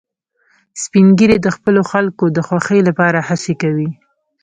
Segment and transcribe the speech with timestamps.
[0.83, 3.89] سپین ږیری د خپلو خلکو د خوښۍ لپاره هڅې کوي